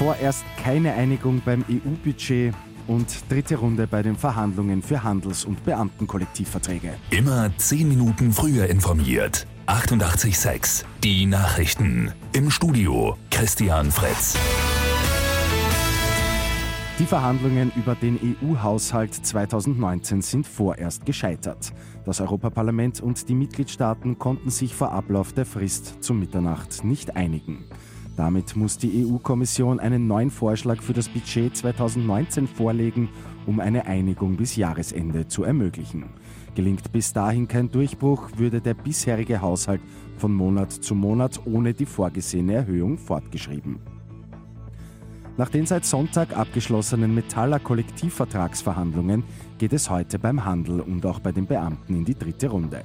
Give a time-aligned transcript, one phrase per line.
[0.00, 2.54] Vorerst keine Einigung beim EU-Budget
[2.86, 6.94] und dritte Runde bei den Verhandlungen für Handels- und Beamtenkollektivverträge.
[7.10, 9.46] Immer zehn Minuten früher informiert.
[9.66, 12.12] 88.6 Die Nachrichten.
[12.32, 14.38] Im Studio Christian Fritz.
[16.98, 21.74] Die Verhandlungen über den EU-Haushalt 2019 sind vorerst gescheitert.
[22.06, 27.66] Das Europaparlament und die Mitgliedstaaten konnten sich vor Ablauf der Frist zum Mitternacht nicht einigen.
[28.16, 33.08] Damit muss die EU-Kommission einen neuen Vorschlag für das Budget 2019 vorlegen,
[33.46, 36.04] um eine Einigung bis Jahresende zu ermöglichen.
[36.54, 39.80] Gelingt bis dahin kein Durchbruch, würde der bisherige Haushalt
[40.16, 43.78] von Monat zu Monat ohne die vorgesehene Erhöhung fortgeschrieben.
[45.36, 49.22] Nach den seit Sonntag abgeschlossenen Metaller-Kollektivvertragsverhandlungen
[49.58, 52.82] geht es heute beim Handel und auch bei den Beamten in die dritte Runde.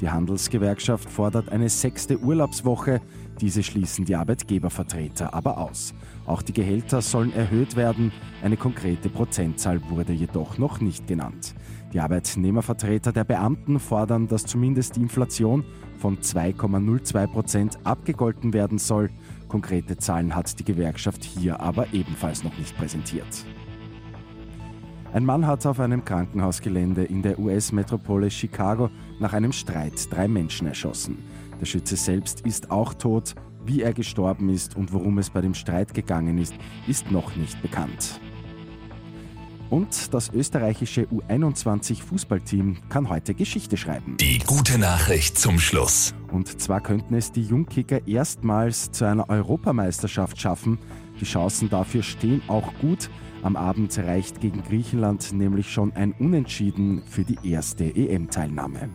[0.00, 3.00] Die Handelsgewerkschaft fordert eine sechste Urlaubswoche.
[3.40, 5.92] Diese schließen die Arbeitgebervertreter aber aus.
[6.26, 8.12] Auch die Gehälter sollen erhöht werden.
[8.42, 11.54] Eine konkrete Prozentzahl wurde jedoch noch nicht genannt.
[11.92, 15.64] Die Arbeitnehmervertreter der Beamten fordern, dass zumindest die Inflation
[15.98, 19.10] von 2,02 Prozent abgegolten werden soll.
[19.48, 23.44] Konkrete Zahlen hat die Gewerkschaft hier aber ebenfalls noch nicht präsentiert.
[25.10, 30.66] Ein Mann hat auf einem Krankenhausgelände in der US-Metropole Chicago nach einem Streit drei Menschen
[30.66, 31.18] erschossen.
[31.58, 33.34] Der Schütze selbst ist auch tot.
[33.64, 36.54] Wie er gestorben ist und worum es bei dem Streit gegangen ist,
[36.86, 38.20] ist noch nicht bekannt.
[39.70, 44.16] Und das österreichische U21-Fußballteam kann heute Geschichte schreiben.
[44.18, 46.14] Die gute Nachricht zum Schluss.
[46.32, 50.78] Und zwar könnten es die Jungkicker erstmals zu einer Europameisterschaft schaffen.
[51.20, 53.10] Die Chancen dafür stehen auch gut.
[53.42, 58.88] Am Abend reicht gegen Griechenland nämlich schon ein Unentschieden für die erste EM-Teilnahme.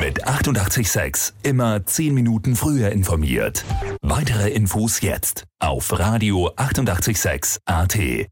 [0.00, 3.64] Mit 886 immer 10 Minuten früher informiert.
[4.02, 8.28] Weitere Infos jetzt auf Radio 886 AT.